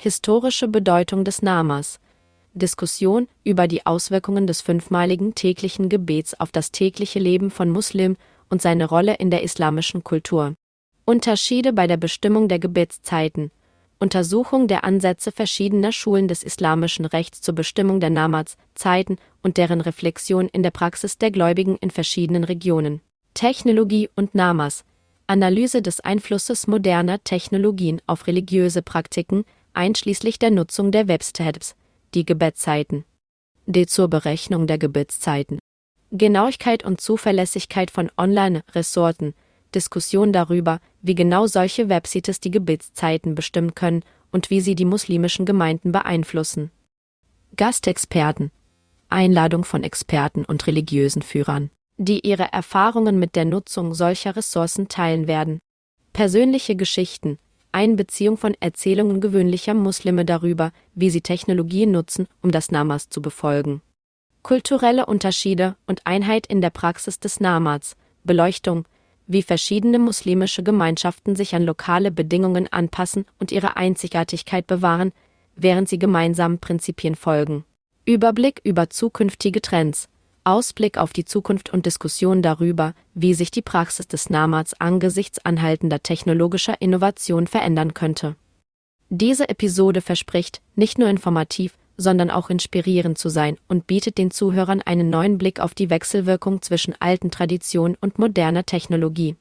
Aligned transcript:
Historische 0.00 0.68
Bedeutung 0.68 1.24
des 1.24 1.42
Namas. 1.42 1.98
Diskussion 2.54 3.26
über 3.42 3.66
die 3.66 3.84
Auswirkungen 3.84 4.46
des 4.46 4.60
fünfmaligen 4.60 5.34
täglichen 5.34 5.88
Gebets 5.88 6.38
auf 6.38 6.52
das 6.52 6.70
tägliche 6.70 7.18
Leben 7.18 7.50
von 7.50 7.68
Muslimen 7.68 8.16
und 8.48 8.62
seine 8.62 8.88
Rolle 8.88 9.16
in 9.16 9.32
der 9.32 9.42
islamischen 9.42 10.04
Kultur. 10.04 10.54
Unterschiede 11.04 11.72
bei 11.72 11.88
der 11.88 11.96
Bestimmung 11.96 12.46
der 12.46 12.60
Gebetszeiten. 12.60 13.50
Untersuchung 13.98 14.68
der 14.68 14.84
Ansätze 14.84 15.32
verschiedener 15.32 15.90
Schulen 15.90 16.28
des 16.28 16.44
islamischen 16.44 17.04
Rechts 17.04 17.40
zur 17.40 17.56
Bestimmung 17.56 17.98
der 17.98 18.10
Namaz-Zeiten 18.10 19.16
und 19.42 19.56
deren 19.56 19.80
Reflexion 19.80 20.46
in 20.46 20.62
der 20.62 20.70
Praxis 20.70 21.18
der 21.18 21.32
Gläubigen 21.32 21.76
in 21.76 21.90
verschiedenen 21.90 22.44
Regionen. 22.44 23.00
Technologie 23.34 24.08
und 24.14 24.36
Namas. 24.36 24.84
Analyse 25.26 25.82
des 25.82 25.98
Einflusses 25.98 26.68
moderner 26.68 27.22
Technologien 27.24 28.00
auf 28.06 28.28
religiöse 28.28 28.80
Praktiken, 28.80 29.44
einschließlich 29.78 30.40
der 30.40 30.50
Nutzung 30.50 30.90
der 30.90 31.06
Webstabs, 31.06 31.76
die 32.12 32.26
Gebetszeiten. 32.26 33.04
D 33.66 33.86
zur 33.86 34.08
Berechnung 34.08 34.66
der 34.66 34.76
Gebetszeiten. 34.76 35.60
Genauigkeit 36.10 36.84
und 36.84 37.00
Zuverlässigkeit 37.00 37.92
von 37.92 38.10
Online-Ressorten, 38.16 39.34
Diskussion 39.74 40.32
darüber, 40.32 40.80
wie 41.00 41.14
genau 41.14 41.46
solche 41.46 41.88
Websites 41.88 42.40
die 42.40 42.50
Gebetszeiten 42.50 43.36
bestimmen 43.36 43.76
können 43.76 44.02
und 44.32 44.50
wie 44.50 44.60
sie 44.60 44.74
die 44.74 44.84
muslimischen 44.84 45.46
Gemeinden 45.46 45.92
beeinflussen. 45.92 46.72
Gastexperten. 47.56 48.50
Einladung 49.10 49.64
von 49.64 49.84
Experten 49.84 50.44
und 50.44 50.66
religiösen 50.66 51.22
Führern, 51.22 51.70
die 51.98 52.26
ihre 52.26 52.52
Erfahrungen 52.52 53.18
mit 53.20 53.36
der 53.36 53.44
Nutzung 53.44 53.94
solcher 53.94 54.34
Ressourcen 54.34 54.88
teilen 54.88 55.28
werden. 55.28 55.60
Persönliche 56.12 56.74
Geschichten, 56.74 57.38
Einbeziehung 57.78 58.36
von 58.36 58.56
Erzählungen 58.58 59.20
gewöhnlicher 59.20 59.72
Muslime 59.72 60.24
darüber, 60.24 60.72
wie 60.96 61.10
sie 61.10 61.20
Technologien 61.20 61.92
nutzen, 61.92 62.26
um 62.42 62.50
das 62.50 62.72
Namas 62.72 63.08
zu 63.08 63.22
befolgen. 63.22 63.82
Kulturelle 64.42 65.06
Unterschiede 65.06 65.76
und 65.86 66.04
Einheit 66.04 66.48
in 66.48 66.60
der 66.60 66.70
Praxis 66.70 67.20
des 67.20 67.38
Namaz, 67.38 67.94
Beleuchtung, 68.24 68.88
wie 69.28 69.42
verschiedene 69.42 70.00
muslimische 70.00 70.64
Gemeinschaften 70.64 71.36
sich 71.36 71.54
an 71.54 71.62
lokale 71.62 72.10
Bedingungen 72.10 72.66
anpassen 72.66 73.26
und 73.38 73.52
ihre 73.52 73.76
Einzigartigkeit 73.76 74.66
bewahren, 74.66 75.12
während 75.54 75.88
sie 75.88 76.00
gemeinsamen 76.00 76.58
Prinzipien 76.58 77.14
folgen. 77.14 77.64
Überblick 78.04 78.60
über 78.64 78.90
zukünftige 78.90 79.62
Trends, 79.62 80.08
Ausblick 80.44 80.98
auf 80.98 81.12
die 81.12 81.24
Zukunft 81.24 81.72
und 81.72 81.86
Diskussion 81.86 82.42
darüber, 82.42 82.94
wie 83.14 83.34
sich 83.34 83.50
die 83.50 83.62
Praxis 83.62 84.06
des 84.08 84.30
Namaz 84.30 84.74
angesichts 84.78 85.44
anhaltender 85.44 86.02
technologischer 86.02 86.80
Innovation 86.80 87.46
verändern 87.46 87.94
könnte. 87.94 88.36
Diese 89.10 89.48
Episode 89.48 90.02
verspricht, 90.02 90.60
nicht 90.74 90.98
nur 90.98 91.08
informativ, 91.08 91.78
sondern 91.96 92.30
auch 92.30 92.50
inspirierend 92.50 93.16
zu 93.18 93.30
sein 93.30 93.56
und 93.68 93.86
bietet 93.86 94.18
den 94.18 94.30
Zuhörern 94.30 94.82
einen 94.82 95.08
neuen 95.08 95.38
Blick 95.38 95.60
auf 95.60 95.74
die 95.74 95.90
Wechselwirkung 95.90 96.60
zwischen 96.60 96.94
alten 97.00 97.30
Traditionen 97.30 97.96
und 98.00 98.18
moderner 98.18 98.64
Technologie. 98.64 99.36